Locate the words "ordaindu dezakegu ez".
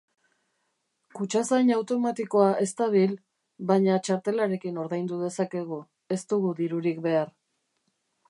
4.85-6.21